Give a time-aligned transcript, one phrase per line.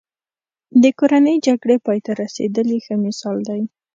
[0.81, 3.61] د کورنۍ جګړې پای ته رسېدل یې ښه مثال دی.